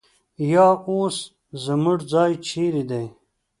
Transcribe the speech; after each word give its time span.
یا 0.51 0.67
اوس 0.89 1.17
زموږ 1.63 1.99
ځای 2.11 2.31
چېرې 2.47 2.83
دی؟ 2.89 3.05